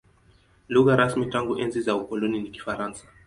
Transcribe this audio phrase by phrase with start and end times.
[0.77, 3.05] Lugha rasmi tangu enzi za ukoloni ni Kifaransa.